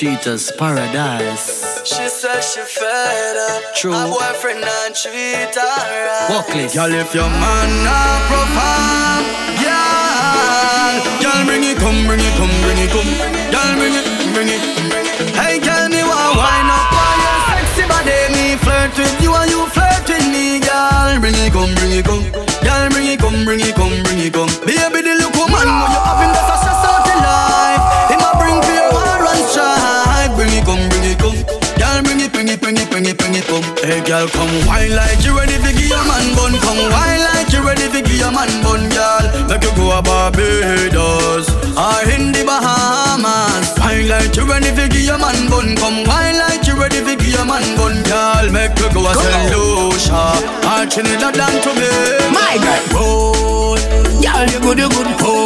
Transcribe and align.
cheaters 0.00 0.50
paradise. 0.52 1.84
She 1.84 2.08
said 2.08 2.40
she 2.40 2.60
fed 2.60 3.36
up. 3.36 3.74
True. 3.76 3.92
Her 3.92 4.08
boyfriend 4.08 4.64
and 4.64 4.94
treat 4.94 5.52
her 5.52 5.60
right. 5.60 6.28
Walkless. 6.30 6.74
Girl, 6.74 6.94
if 6.94 7.12
your 7.12 7.28
man 7.28 7.68
not 7.84 8.20
perform, 8.32 9.28
girl, 9.60 11.04
girl, 11.20 11.44
bring 11.44 11.64
it, 11.68 11.76
come, 11.76 12.00
bring 12.08 12.20
it, 12.24 12.32
come, 12.40 12.48
bring 12.64 12.80
it, 12.80 12.88
come, 12.88 13.12
girl, 13.52 13.72
bring 13.76 13.92
it, 13.92 14.08
bring 14.32 14.48
it. 14.48 14.62
Hey, 14.88 14.99
bring 32.74 33.06
it, 33.06 33.18
bring 33.18 33.34
it, 33.34 33.46
bring. 33.46 33.62
Hey, 33.82 34.00
girl, 34.04 34.28
come 34.28 34.50
wine 34.66 34.94
like 34.94 35.22
you 35.24 35.36
ready 35.36 35.56
to 35.58 35.70
give 35.72 35.88
your 35.88 36.04
man 36.06 36.34
bun. 36.36 36.52
Come 36.60 36.78
wine 36.90 37.20
like 37.20 37.50
you 37.52 37.62
ready 37.66 37.88
to 37.88 38.00
give 38.02 38.18
your 38.18 38.30
man 38.30 38.50
bun, 38.62 38.88
girl. 38.90 39.24
Make 39.48 39.62
you 39.64 39.72
go 39.74 39.98
a 39.98 40.02
Barbados 40.02 41.48
or 41.74 42.00
in 42.14 42.32
the 42.32 42.42
Bahamas. 42.46 43.74
Wine 43.78 44.08
like 44.08 44.34
you 44.36 44.44
ready 44.46 44.70
to 44.70 44.88
give 44.88 45.02
your 45.06 45.18
man 45.18 45.48
bun. 45.50 45.74
Come 45.76 46.04
wine 46.06 46.38
like 46.38 46.66
you 46.66 46.76
ready 46.78 47.00
to 47.02 47.16
give 47.16 47.34
your 47.34 47.44
man 47.46 47.64
bun, 47.76 48.02
girl. 48.06 48.46
Make 48.52 48.78
you 48.78 48.88
go 48.94 49.06
a 49.08 49.14
Saint 49.14 49.50
Lucia 49.50 50.38
or 50.70 50.86
Trinidad 50.86 51.38
and 51.38 51.58
Tobago. 51.62 52.30
My 52.30 52.54
girl. 52.62 52.82
Boy, 52.94 53.78
Girl, 54.22 54.46
you 54.46 54.60
good, 54.60 54.78
you 54.78 54.88
good 54.88 55.18
boy. 55.18 55.39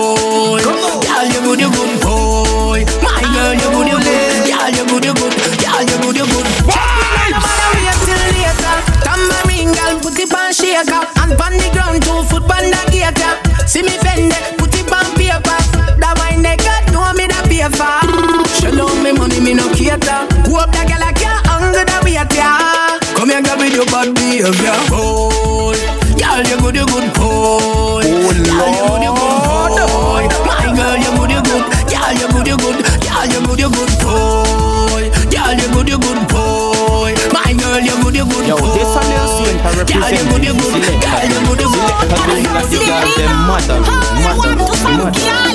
Is 39.85 39.97
seen 39.97 40.01
to 40.01 40.01
Girl, 40.01 40.11
you 40.11 40.25
represent 40.25 40.31
good, 40.31 40.45
you 40.45 40.55
good. 40.55 40.83
Girl, 41.03 41.25
you 41.25 41.41
good, 41.47 41.61
you 41.61 41.69
good. 41.69 41.93
Girl, 42.09 42.37
you 42.37 42.49
good, 42.49 42.73
you 42.73 42.81
you 42.81 42.87
got 42.87 43.05
good. 43.05 43.19
them 43.19 43.35
mother, 43.47 43.81
mother, 44.23 44.57
mother. 44.57 45.21
Girl, 45.21 45.55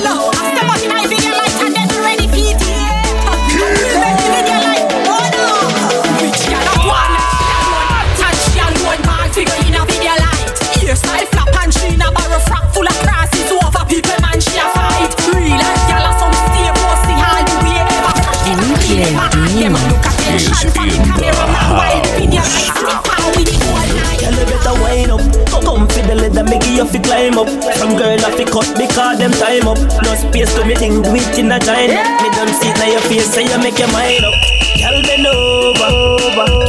for 26.39 26.45
the 26.45 26.49
leather, 26.49 26.49
make 26.49 26.65
you 26.75 26.85
fi 26.85 26.99
climb 26.99 27.37
up. 27.37 27.49
Some 27.75 27.97
girl 27.97 28.17
have 28.19 28.35
fi 28.35 28.45
cut 28.45 28.67
because 28.77 29.17
them 29.19 29.31
time 29.31 29.67
up. 29.67 29.79
No 30.03 30.15
space 30.15 30.53
to 30.55 30.65
me 30.65 30.75
thing, 30.75 31.01
do 31.01 31.15
it 31.15 31.37
in 31.37 31.51
a 31.51 31.59
giant. 31.59 32.21
Me 32.21 32.29
don't 32.35 32.53
see 32.55 32.69
it 32.69 32.77
now 32.77 32.87
your 32.87 33.01
face, 33.01 33.33
so 33.33 33.39
you 33.39 33.57
make 33.59 33.77
your 33.79 33.91
mind 33.91 34.25
up. 34.25 34.33
Girl, 34.79 35.01
bend 35.03 35.27
over, 35.27 35.91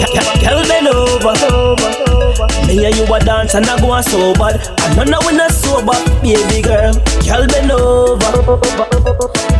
Girl, 0.01 0.31
girl, 0.43 0.63
bend 0.67 0.89
over. 0.89 1.35
Me 2.67 2.85
and 2.87 2.97
you 2.97 3.05
a 3.15 3.19
dance 3.21 3.55
and 3.55 3.67
I 3.67 3.81
go 3.81 3.91
on 3.91 4.03
so 4.03 4.33
bad. 4.35 4.61
I 4.79 5.05
know 5.05 5.19
now 5.19 5.21
we 5.27 5.37
not 5.37 5.53
sober, 5.53 5.95
baby 6.23 6.63
girl. 6.63 6.95
Girl, 7.23 7.47
bend 7.47 7.71
over, 7.71 8.31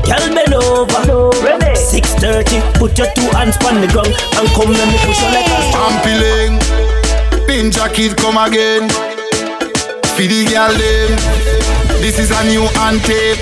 Girl, 0.07 0.25
bend 0.35 0.55
over. 0.55 1.03
Ready? 1.43 1.75
6:30, 1.75 2.61
put 2.79 2.99
your 2.99 3.11
two 3.15 3.29
hands 3.35 3.57
on 3.67 3.81
the 3.81 3.89
ground 3.89 4.15
and 4.39 4.49
come 4.55 4.73
let 4.73 4.87
me 4.89 4.99
push 5.03 5.21
you 5.21 5.31
like 5.35 5.47
a 5.47 5.59
Stamping, 5.71 6.59
pin 7.47 7.71
jacket 7.71 8.17
come 8.17 8.39
again. 8.39 9.10
For 10.21 10.29
the 10.29 10.45
girl 10.45 10.69
them, 10.77 11.17
this 12.05 12.19
is 12.21 12.29
a 12.29 12.45
new 12.45 12.69
anthem. 12.85 13.41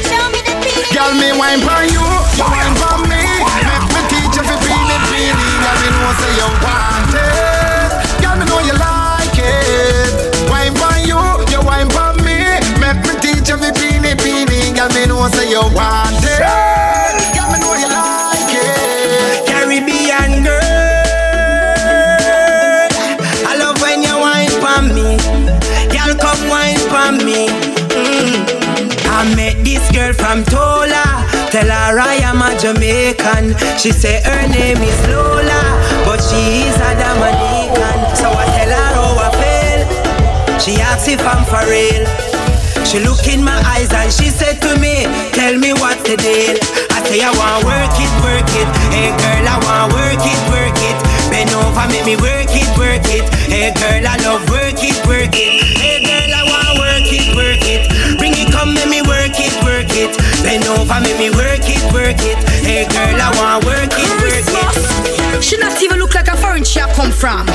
Girl, 0.95 1.11
me 1.19 1.35
wine 1.35 1.59
for 1.59 1.83
you, 1.91 2.07
you 2.39 2.47
wine 2.47 2.77
for 2.79 3.03
me. 3.03 3.19
Make 3.67 3.87
me 3.91 4.01
teach 4.07 4.39
you 4.39 4.47
fi 4.47 4.55
feel 4.63 4.87
it, 4.87 5.03
feeling. 5.11 5.59
Girl, 5.59 5.75
me 5.83 5.89
know 5.91 6.15
say 6.23 6.39
you 6.39 6.47
want 6.63 7.15
it. 7.19 8.23
Girl, 8.23 8.39
me 8.39 8.47
know 8.47 8.63
you 8.63 8.79
like 8.79 9.43
it. 9.43 10.15
Wine 10.47 10.71
for 10.79 10.95
you, 11.03 11.19
you 11.51 11.59
wine 11.67 11.91
for 11.91 12.15
me. 12.23 12.47
Make 12.79 13.03
me 13.03 13.15
teach 13.27 13.51
you 13.51 13.59
fi 13.59 13.75
feel 13.75 14.05
it, 14.07 14.23
feeling. 14.23 14.79
Girl, 14.79 14.87
me 14.95 15.03
know 15.11 15.27
say 15.35 15.51
you 15.51 15.67
want 15.75 16.23
it. 16.23 16.28
Girl 29.93 30.13
from 30.13 30.45
Tola. 30.45 31.25
Tell 31.51 31.69
her 31.69 31.99
I 32.01 32.21
am 32.25 32.41
a 32.43 32.53
Jamaican. 32.59 33.57
She 33.79 33.93
say 33.93 34.21
her 34.25 34.45
name 34.49 34.79
is 34.79 34.99
Lola, 35.09 35.63
but 36.05 36.21
she 36.21 36.69
is 36.69 36.77
a 36.77 36.93
Dominican. 36.97 37.99
So 38.17 38.29
I 38.31 38.45
tell 38.57 38.73
her 38.73 38.89
how 38.97 39.13
I 39.17 39.29
feel. 39.41 39.81
She 40.61 40.81
asks 40.81 41.09
if 41.09 41.21
I'm 41.25 41.45
for 41.45 41.63
real. 41.71 42.05
She 42.85 43.01
look 43.01 43.27
in 43.29 43.45
my 43.45 43.57
eyes 43.77 43.93
and 43.93 44.11
she 44.13 44.31
said 44.31 44.61
to 44.65 44.77
me, 44.81 45.05
Tell 45.33 45.57
me 45.59 45.73
what's 45.75 46.03
the 46.09 46.17
deal. 46.17 46.57
I 46.91 47.05
say 47.05 47.21
I 47.21 47.31
want 47.37 47.65
work 47.69 47.93
it, 48.01 48.13
work 48.25 48.49
it. 48.57 48.69
Hey 48.93 49.13
girl, 49.13 49.45
I 49.45 49.57
want 49.65 49.93
work 49.93 50.25
it, 50.25 50.41
work 50.49 50.79
it. 50.89 50.97
Bend 51.31 51.51
over, 51.53 51.87
make 51.93 52.07
me 52.07 52.17
work 52.17 52.49
it, 52.49 52.69
work 52.81 53.05
it. 53.13 53.25
Hey 53.49 53.73
girl, 53.77 54.05
I 54.09 54.17
love 54.25 54.49
work 54.49 54.81
it, 54.83 54.97
work 55.07 55.37
it. 55.37 55.78
Bend 60.43 60.65
over, 60.67 61.01
make 61.01 61.19
me 61.19 61.31
work 61.31 61.65
it, 61.67 61.83
work 61.93 62.21
it. 62.23 62.39
Hey 62.65 62.87
girl, 62.89 63.19
I 63.21 63.31
want 63.39 63.65
work 63.67 63.91
it, 63.93 64.11
work 64.23 64.47
it. 64.47 65.43
She 65.43 65.57
not 65.59 65.81
even 65.83 65.99
look 65.99 66.15
like 66.15 66.29
a 66.29 66.37
foreign 66.37 66.65
she 66.65 66.81
a 66.81 66.87
come 66.95 67.11
from. 67.13 67.47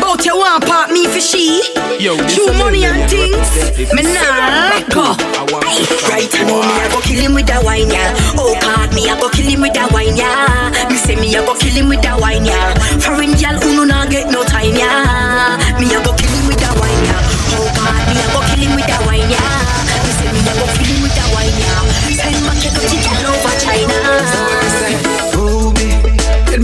But 0.00 0.24
you 0.24 0.36
want 0.36 0.64
part 0.66 0.90
me 0.90 1.06
for 1.06 1.20
she? 1.20 1.62
Yo, 1.98 2.16
this 2.16 2.34
True 2.34 2.48
a 2.48 2.52
money 2.58 2.84
and 2.84 2.96
million 2.96 3.08
things. 3.08 3.36
representative. 3.36 3.94
Me 3.94 4.02
nah 4.02 4.70
let 4.70 4.88
go. 4.90 5.14
Ay, 5.62 5.86
Right, 6.08 6.28
I 6.34 6.42
know 6.44 6.60
me 6.62 6.72
I 6.74 6.88
go 6.90 7.00
kill 7.00 7.20
him 7.20 7.34
with 7.34 7.46
that 7.46 7.62
wine, 7.64 7.90
yeah. 7.90 8.14
Oh 8.38 8.54
God, 8.60 8.94
me 8.94 9.08
I 9.10 9.18
go 9.20 9.28
kill 9.30 9.46
him 9.46 9.60
with 9.62 9.74
that 9.74 9.92
wine, 9.92 10.16
yeah. 10.16 10.70
Me 10.90 10.96
say 10.96 11.16
me 11.16 11.30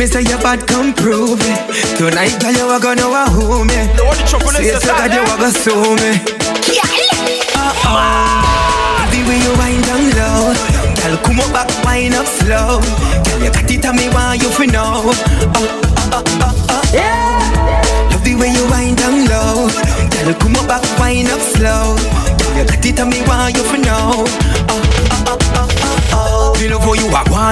me 0.05 0.11
say 0.11 0.21
you 0.21 0.37
bad, 0.39 0.61
come 0.69 0.93
prove 0.93 1.41
it. 1.41 1.97
Tonight, 1.97 2.37
girl, 2.37 2.53
you 2.53 2.69
a 2.69 2.79
gonna 2.79 3.01
know 3.01 3.25
who 3.33 3.65
me. 3.65 3.73
Say 4.53 4.77
so 4.77 4.93
that 4.93 5.09
you 5.09 5.25
a 5.25 5.35
gonna 5.41 5.49
sue 5.49 5.97
me. 5.97 6.21
Uh-oh. 7.57 9.09
The 9.09 9.21
way 9.25 9.41
you 9.41 9.53
wind 9.57 9.81
down 9.89 10.05
low, 10.13 10.53
girl, 11.01 11.17
come 11.25 11.41
up 11.41 11.49
back, 11.57 11.71
wind 11.89 12.13
up 12.13 12.27
slow. 12.27 12.85
Girl, 13.25 13.49
you 13.49 13.51
got 13.51 13.71
it, 13.71 13.85
and 13.85 13.97
me 13.97 14.13
want 14.13 14.43
you 14.43 14.51
to 14.53 14.67
know. 14.69 15.09
Oh, 15.09 15.73
oh, 16.13 16.21
oh, 16.21 16.53
oh, 16.69 16.93
oh. 16.93 18.11
Love 18.13 18.25
the 18.25 18.35
way 18.37 18.53
you 18.53 18.65
wind 18.69 19.01
down 19.01 19.25
low, 19.25 19.73
girl, 20.13 20.35
come 20.37 20.57
up 20.61 20.69
back, 20.69 20.85
wind 21.01 21.33
up 21.33 21.41
slow. 21.41 21.97
Girl, 21.97 22.61
you 22.61 22.65
got 22.69 22.85
it, 22.85 23.01
and 23.01 23.09
me 23.09 23.25
want 23.25 23.57
you 23.57 23.65
know. 23.79 23.84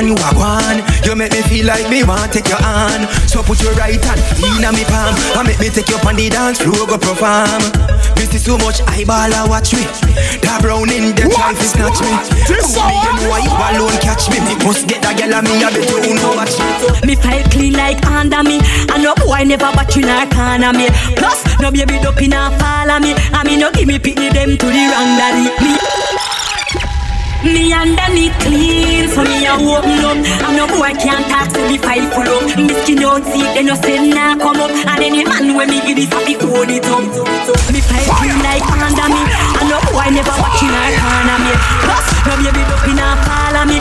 You 0.01 0.09
a 0.09 0.09
gone, 0.09 0.09
you 0.09 0.15
a 0.15 0.31
gone. 0.33 0.81
You 1.05 1.15
make 1.17 1.33
me 1.33 1.43
feel 1.43 1.67
like 1.67 1.89
me 1.91 2.05
want 2.05 2.33
take 2.33 2.49
your 2.49 2.61
hand. 2.61 3.09
So 3.29 3.43
put 3.43 3.61
your 3.61 3.73
right 3.75 4.01
hand 4.01 4.21
in 4.41 4.65
me 4.73 4.85
palm 4.89 5.13
and 5.37 5.45
make 5.49 5.61
me 5.61 5.69
take 5.69 5.89
you 5.89 5.99
on 6.07 6.17
the 6.17 6.29
dance 6.31 6.61
floor 6.61 6.87
go 6.87 6.97
perform. 6.97 7.61
Me 8.17 8.25
see 8.25 8.39
so 8.39 8.57
much 8.59 8.81
eyeball 8.89 9.33
a 9.33 9.45
watch 9.49 9.75
me. 9.75 9.85
That 10.41 10.61
brown 10.63 10.89
in 10.89 11.13
the 11.13 11.29
try 11.29 11.53
to 11.53 11.67
snatch 11.67 12.01
me. 12.01 12.13
This 12.49 12.73
Come 12.73 12.89
me, 12.89 12.97
you 12.97 13.13
know 13.21 13.37
you 13.37 13.53
alone 13.53 13.99
catch 14.01 14.31
me. 14.33 14.41
Me 14.41 14.55
must 14.65 14.89
get 14.89 15.03
that 15.03 15.19
girl 15.19 15.35
and 15.35 15.45
me 15.45 15.61
I 15.61 15.69
bet 15.69 15.85
you 15.85 16.15
know 16.17 16.33
watch 16.33 16.57
me. 16.57 17.07
Me 17.07 17.15
file 17.17 17.45
clean 17.53 17.75
like 17.75 18.01
under 18.07 18.43
me 18.43 18.61
And 18.89 19.03
no 19.03 19.15
boy 19.21 19.45
never 19.45 19.69
batch 19.77 19.97
in 19.97 20.09
a 20.09 20.25
corner 20.31 20.73
me 20.73 20.89
Plus, 21.17 21.45
no 21.61 21.71
baby 21.71 21.99
duck 22.01 22.21
in 22.23 22.33
fall 22.33 22.91
of 22.91 23.03
me 23.03 23.13
And 23.13 23.45
me 23.45 23.57
no 23.57 23.71
give 23.73 23.89
me 23.89 23.99
pitney 23.99 24.33
them 24.33 24.57
to 24.57 24.67
the 24.67 24.83
wrong 24.89 25.13
daddy 25.19 25.51
Me 25.61 26.32
me 27.45 27.73
underneath 27.73 28.37
clean, 28.41 29.09
so 29.09 29.23
me 29.23 29.47
a 29.47 29.55
open 29.55 30.05
up. 30.05 30.17
And 30.17 30.57
no 30.57 30.67
boy 30.67 30.95
can't 30.99 31.27
talk, 31.27 31.51
so 31.51 31.61
me 31.69 31.79
file 31.79 32.09
full 32.15 32.29
up. 32.29 32.47
Me 32.57 32.75
skin 32.83 33.03
out 33.03 33.25
see, 33.27 33.43
then 33.55 33.67
no 33.67 33.75
say 33.75 33.99
nah 33.99 34.37
come 34.39 34.63
up. 34.63 34.71
And 34.71 35.03
any 35.03 35.25
man 35.25 35.55
when 35.55 35.69
me 35.71 35.81
give 35.83 35.97
this 35.97 36.11
happy 36.11 36.35
hold 36.35 36.71
it 36.71 36.87
up. 36.87 37.03
Me 37.73 37.81
file 37.81 38.09
clean 38.19 38.39
like 38.43 38.67
under 38.67 39.09
me. 39.11 39.23
And 39.59 39.69
no 39.69 39.79
boy 39.91 40.09
never 40.11 40.37
watching 40.39 40.73
a 40.73 40.83
corner 40.99 41.39
me. 41.43 41.53
Plus, 41.85 42.07
no 42.27 42.33
baby 42.39 42.63
duck 42.67 42.87
in 42.87 42.99
fall 42.99 43.57
of 43.57 43.67
me 43.69 43.72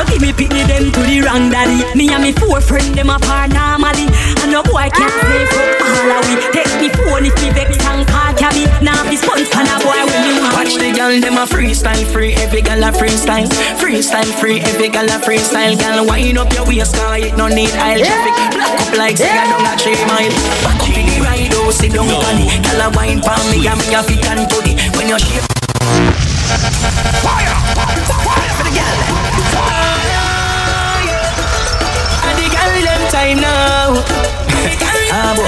no 0.00 0.06
give 0.08 0.22
me 0.22 0.32
pitney 0.32 0.64
them 0.64 0.88
to 0.92 1.00
the 1.04 1.20
wrong 1.20 1.50
daddy 1.52 1.84
Me 1.96 2.08
and 2.08 2.22
me 2.24 2.32
four 2.32 2.60
friend 2.60 2.94
them 2.96 3.10
apart 3.10 3.52
normally 3.52 4.08
And 4.40 4.48
no 4.48 4.62
boy 4.62 4.88
can't 4.88 5.12
say 5.12 5.44
fuck 5.52 5.84
all 5.84 6.12
of 6.16 6.24
we 6.24 6.40
Take 6.56 6.72
me 6.80 6.88
phone 6.88 7.28
if 7.28 7.36
me 7.44 7.52
vex 7.52 7.76
and 7.84 8.08
call 8.08 8.32
cabby 8.32 8.64
Now 8.80 9.04
be 9.04 9.16
sponge 9.16 9.50
pan 9.52 9.68
a 9.68 9.76
boy 9.84 10.00
when 10.08 10.20
me 10.24 10.32
want 10.40 10.56
Watch 10.56 10.76
the 10.76 10.92
girl, 10.92 11.12
them 11.20 11.36
a 11.40 11.46
freestyle 11.48 12.04
free. 12.12 12.34
Every 12.34 12.60
girl 12.60 12.84
a 12.84 12.92
freestyle, 12.92 13.48
freestyle 13.80 14.28
free. 14.38 14.60
Every 14.60 14.88
girl 14.88 15.08
a 15.08 15.16
freestyle. 15.16 15.72
Girl, 15.78 16.06
wind 16.06 16.36
up 16.36 16.52
your 16.52 16.66
waist, 16.66 16.94
cause 16.96 17.24
it 17.24 17.34
no 17.36 17.48
need 17.48 17.70
I'll 17.80 17.96
aisle 17.96 18.04
traffic. 18.04 18.52
Black 18.52 18.80
up 18.80 18.96
like 18.98 19.16
say 19.16 19.30
I 19.30 19.48
don't 19.48 19.64
got 19.64 19.80
three 19.80 19.96
mile. 20.04 20.30
Back 20.60 20.84
up 20.84 20.96
in 20.96 21.06
the 21.08 21.16
ride, 21.24 21.54
oh, 21.54 21.70
sit 21.70 21.92
down 21.92 22.12
on 22.12 22.36
it. 22.44 22.60
Girl 22.60 22.82
a 22.84 22.90
wine 22.92 23.20
palm 23.20 23.40
me, 23.50 23.66
and 23.66 23.78
me 23.80 23.94
a 23.94 24.02
fit 24.04 24.20
and 24.28 24.44
body. 24.52 24.76
When 24.96 25.08
you 25.08 25.18
shake. 25.18 25.48
Fire! 27.24 27.56
Fire 28.20 28.52
for 28.54 28.64
the 28.68 28.72
girl. 28.76 29.20
And 29.56 29.79
time 33.20 33.40
now. 33.40 34.00
Ah, 35.12 35.36
boy. 35.36 35.44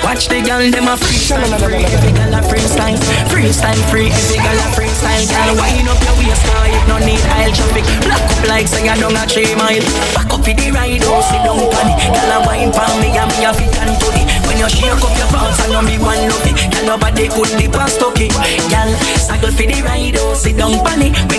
Watch 0.00 0.28
the 0.28 0.40
girl, 0.40 0.64
them 0.72 0.88
a 0.88 0.96
freestyle 0.96 1.44
free. 1.60 1.84
Every 1.84 2.12
girl 2.16 2.32
a 2.32 2.40
freestyle, 2.40 2.96
freestyle 3.28 3.82
free. 3.90 4.08
Every 4.08 4.40
girl 4.40 4.60
a 4.64 4.68
freestyle. 4.72 5.24
Girl, 5.28 5.50
wind 5.60 5.88
up 5.88 6.00
your 6.04 6.16
waist, 6.16 6.42
cause 6.48 6.72
it 6.72 6.84
no 6.88 6.96
need 7.04 7.20
I'll 7.36 7.48
aisle 7.48 7.54
traffic. 7.56 7.84
Black 8.04 8.22
up 8.24 8.42
like 8.48 8.68
say 8.68 8.88
I 8.88 8.96
don't 8.96 9.16
a 9.16 9.24
three 9.28 9.52
mile. 9.60 9.84
Back 10.16 10.32
up 10.32 10.46
in 10.48 10.56
the 10.56 10.68
ride, 10.72 11.04
oh, 11.04 11.20
sit 11.28 11.42
down 11.44 11.60
on 11.60 11.88
it. 11.90 11.96
Girl, 12.16 12.32
a 12.32 12.38
wine 12.48 12.72
palm 12.72 12.96
me 13.00 13.12
and 13.12 13.28
me 13.28 13.44
a 13.44 13.52
fit 13.52 13.76
and 13.76 13.94
body. 14.00 14.22
When 14.48 14.56
you 14.56 14.68
shake 14.72 15.02
up 15.04 15.14
your 15.16 15.28
pants, 15.28 15.60
I 15.60 15.68
know 15.68 15.82
me 15.84 15.96
one 16.00 16.22
love 16.28 16.46
it. 16.48 16.56
Girl, 16.72 16.96
nobody 16.96 17.28
could 17.28 17.52
dip 17.60 17.76
and 17.76 17.90
stuck 17.92 18.16
it. 18.20 18.32
Girl, 18.72 18.90
cycle 19.20 19.52
for 19.52 19.66
the 19.68 19.78
ride, 19.84 20.16
oh, 20.16 20.32
sit 20.32 20.56
down 20.56 20.72
on 20.72 20.86
it. 20.86 20.91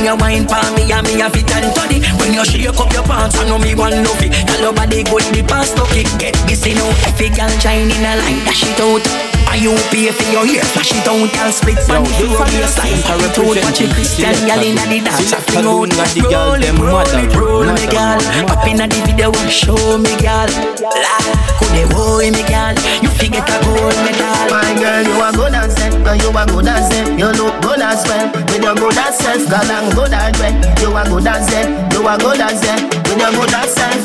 When 0.04 0.12
you 0.12 0.20
wine 0.20 0.46
palm 0.46 0.76
me 0.76 0.92
and 0.92 1.08
me 1.08 1.22
a 1.22 1.30
fit 1.30 1.50
and 1.56 1.74
body. 1.74 2.02
When 2.20 2.34
you 2.34 2.44
shake 2.44 2.68
up 2.68 2.92
your 2.92 3.04
pants, 3.04 3.38
I 3.38 3.48
know 3.48 3.58
me 3.58 3.74
one 3.74 4.04
love 4.04 4.20
it. 4.20 4.36
Girl, 4.46 4.74
nobody 4.74 5.02
could 5.02 5.24
dip 5.32 5.50
and 5.50 5.66
stuck 5.66 5.96
it. 5.96 6.12
Get 6.20 6.36
busy 6.46 6.74
now, 6.74 6.90
every 7.08 7.30
girl 7.30 7.48
shine 7.64 7.88
in 7.88 8.04
a 8.04 8.20
light, 8.20 8.44
dash 8.44 8.64
it 8.68 8.82
out. 8.82 9.43
Are 9.50 9.58
you 9.58 9.74
pay 9.92 10.12
for 10.12 10.28
your 10.32 10.46
hair? 10.46 10.64
Flash 10.74 10.92
it 10.94 11.08
out, 11.08 11.20
girl, 11.20 11.52
split 11.52 11.80
on 11.90 12.04
the 12.04 12.10
floor, 12.18 12.48
your 12.54 12.68
side. 12.68 13.04
Told 13.34 13.58
watch 13.64 13.82
it, 13.82 13.90
Christian, 13.94 14.34
girl 14.46 14.62
inna 14.62 14.86
the 14.86 15.00
dance, 15.02 15.34
I 15.34 15.40
fling 15.42 15.66
out. 15.66 15.90
Roll 15.90 16.62
it, 16.62 16.74
roll 16.78 17.14
it, 17.18 17.34
roll 17.36 17.66
me, 17.66 17.86
girl. 17.90 18.22
Up 18.50 18.66
inna 18.68 18.88
the 18.88 19.00
video, 19.06 19.34
and 19.34 19.52
show 19.52 19.78
me, 19.98 20.14
girl. 20.22 20.50
La, 20.86 21.16
could 21.58 21.72
they 21.74 21.86
boy 21.90 22.30
me, 22.30 22.44
girl? 22.46 22.76
You 23.02 23.10
forget 23.18 23.48
a 23.50 23.58
gold 23.66 23.98
medal. 24.06 24.54
My 24.54 24.70
girl, 24.78 25.02
you 25.02 25.18
are 25.22 25.34
good 25.34 25.54
as 25.54 25.74
it, 25.82 25.94
and 25.94 26.08
eh? 26.08 26.22
you 26.22 26.30
are 26.30 26.46
good 26.46 26.68
as 26.68 26.90
eh? 26.94 27.10
it. 27.10 27.20
You 27.20 27.30
look 27.34 27.56
good 27.62 27.82
as 27.82 28.04
well, 28.06 28.30
with 28.34 28.64
your 28.64 28.76
good 28.76 28.98
as 28.98 29.18
self, 29.18 29.44
girl, 29.50 29.66
and 29.66 29.90
good 29.96 30.14
as 30.14 30.34
well. 30.40 30.56
You 30.82 30.90
are 30.94 31.08
good 31.10 31.28
as 31.28 31.50
eh? 31.54 31.66
it, 31.66 31.94
you 31.94 32.08
are 32.08 32.18
good 32.18 32.42
as 32.42 32.62
it, 32.62 32.80
with 33.10 33.18
your 33.18 33.32
good 33.34 33.54
as 33.54 33.74
self. 33.74 34.04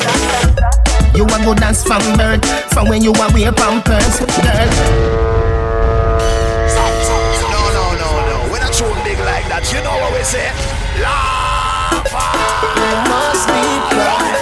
You 1.14 1.25
are 1.25 1.44
good 1.44 1.62
as 1.62 1.82
from 1.82 2.02
birth, 2.17 2.44
from 2.73 2.88
when 2.88 3.02
you 3.02 3.12
are 3.12 3.32
wear 3.32 3.52
pampers, 3.52 4.20
girl. 4.40 5.28
Like 9.38 9.46
that, 9.55 9.62
you 9.70 9.79
know 9.87 9.94
what 10.02 10.11
we 10.11 10.23
say? 10.26 10.50
Laugh. 10.99 11.94
You 12.75 12.90
must 13.06 13.46
be 13.46 13.62
proud. 13.94 14.35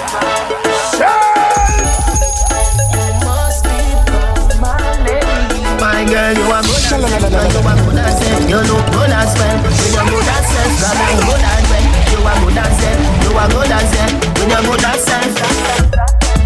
Must 3.21 3.61
be 3.61 3.77
proud, 4.09 4.49
my 4.57 4.73
lady. 5.05 5.61
My 5.77 6.01
girl, 6.01 6.33
you 6.33 6.49
are 6.49 6.65
good 6.65 6.81
as 6.81 6.97
it, 6.97 7.29
and 7.29 7.53
you 7.53 7.61
are 7.61 7.77
good 7.77 8.01
as 8.01 8.17
it. 8.25 8.49
You 8.49 8.57
look 8.65 8.85
good 8.89 9.13
as 9.13 9.37
well, 9.37 9.57
with 9.61 9.93
your 9.93 10.07
good 10.09 10.29
as 10.33 10.45
self, 10.49 10.73
girl, 10.81 10.97
and 10.97 11.21
good 11.29 11.45
as 11.45 11.61
well. 11.69 11.85
You 12.09 12.19
are 12.25 12.37
good 12.41 12.57
as 12.57 12.81
it, 12.81 12.97
you 13.21 13.37
are 13.37 13.49
good 13.53 13.69
as 13.69 13.93
it, 14.01 14.09
with 14.33 14.49
your 14.49 14.63
good 14.65 14.81
as 14.81 14.97
self. 15.05 15.29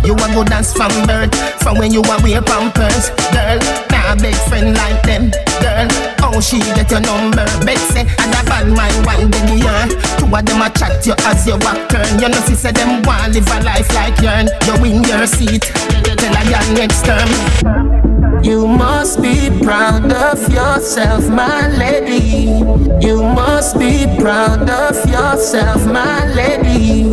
You 0.03 0.13
are 0.19 0.31
good 0.36 0.51
as 0.51 0.74
from 0.75 0.92
birth, 1.07 1.31
from 1.63 1.77
when 1.80 1.94
you 1.95 2.03
are 2.03 2.19
wear 2.19 2.42
pampers, 2.44 3.15
girl. 3.31 3.91
Nah, 4.12 4.22
big 4.22 4.36
friend 4.52 4.75
like 4.75 5.02
them, 5.04 5.31
girl. 5.63 5.88
How 6.19 6.38
she 6.42 6.60
get 6.75 6.92
your 6.92 7.00
number? 7.00 7.46
Bet 7.63 7.78
say, 7.96 8.02
and 8.02 8.36
a 8.36 8.44
bad 8.44 8.68
man 8.68 8.92
one 9.08 9.31
big 9.31 9.63
year. 9.63 9.88
Two 10.19 10.28
of 10.28 10.46
them 10.46 10.62
a 10.62 10.69
chat 10.75 11.06
you 11.08 11.13
as 11.31 11.48
you 11.48 11.56
walk 11.63 11.88
turn. 11.88 12.19
You 12.19 12.28
know, 12.28 12.42
she 12.44 12.56
say 12.56 12.74
them 12.74 13.02
want 13.04 13.34
live 13.34 13.48
a 13.48 13.63
life 13.63 13.88
like 13.96 14.19
yourn. 14.19 14.50
You 14.68 14.81
win 14.81 15.04
your 15.04 15.25
seat, 15.28 15.62
tell 15.62 16.36
a 16.36 16.44
girl 16.44 16.74
next 16.75 17.06
term. 17.06 18.44
You 18.44 18.68
must 18.68 19.22
be 19.22 19.50
proud 19.63 20.12
of 20.12 20.42
yourself, 20.52 21.30
my 21.30 21.69
lady. 21.78 22.52
You 23.00 23.24
must 23.24 23.80
be 23.80 24.08
proud 24.19 24.69
of 24.69 24.96
yourself, 25.10 25.86
my 25.86 26.28
lady. 26.34 27.08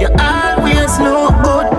You 0.00 0.08
always 0.20 0.98
look 1.00 1.32
good, 1.42 1.75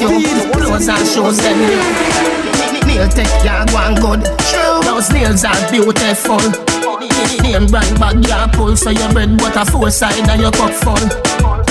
You. 0.00 0.10
Want? 0.10 0.52
Clothes 0.52 0.88
and 0.88 1.06
shoes 1.08 1.38
them. 1.38 1.58
Nail 2.86 3.08
tech 3.08 3.28
ya 3.44 3.64
and 3.64 3.98
good. 4.00 4.20
Those 4.84 5.10
nails 5.10 5.44
are 5.44 5.70
beautiful. 5.70 6.40
Name 7.42 7.66
brand 7.66 7.98
bag 7.98 8.26
ya 8.28 8.46
pull 8.48 8.76
So 8.76 8.90
your 8.90 9.10
bread 9.12 9.38
butter 9.38 9.64
four 9.70 9.90
side 9.90 10.28
and 10.28 10.40
your 10.42 10.50
cup 10.52 10.72
full. 10.72 11.00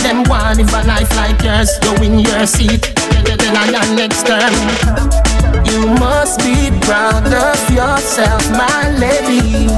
Them 0.01 0.23
want 0.29 0.57
live 0.57 0.73
a 0.73 0.87
life 0.87 1.15
like 1.15 1.41
yours 1.43 1.69
You 1.83 1.93
win 1.99 2.19
your 2.19 2.45
seat. 2.47 2.81
Tell 3.25 3.33
a 3.33 3.71
girl 3.71 3.95
next 3.95 4.25
term 4.25 4.53
You 5.69 5.87
must 5.99 6.39
be 6.39 6.71
proud 6.81 7.25
of 7.31 7.61
yourself 7.69 8.49
my 8.51 8.89
lady. 8.97 9.69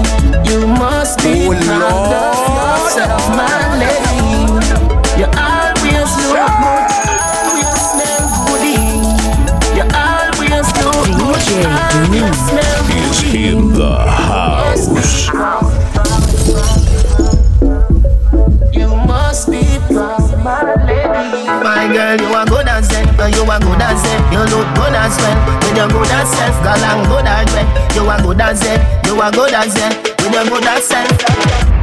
You 0.50 0.68
must 0.68 1.20
be 1.20 1.48
Oh, 1.48 1.56
proud 1.68 2.14
of 2.16 2.40
yourself 2.60 3.24
my 3.36 3.60
lady. 3.76 5.20
You 5.20 5.28
always 5.36 6.12
look 6.24 6.48
good 6.62 6.77
you 23.48 23.54
are 23.54 23.60
good 23.62 23.82
as 23.82 24.04
it. 24.04 24.34
You 24.34 24.40
look 24.40 24.68
good 24.76 24.94
as 24.94 25.16
well, 25.16 25.60
with 25.64 25.78
your 25.78 25.88
good 25.88 26.12
as 26.12 26.30
self, 26.30 26.64
girl, 26.64 26.84
and 26.84 27.08
good 27.08 27.26
as 27.26 27.48
well. 27.56 27.96
You 27.96 28.10
are 28.10 28.22
good 28.22 28.42
as 28.42 28.62
it, 28.62 29.08
you 29.08 29.22
are 29.22 29.32
good 29.32 29.54
as 29.54 29.74
it, 29.74 30.22
with 30.22 30.34
your 30.34 30.44
good 30.44 30.66
as 30.66 30.84
self. 30.84 31.77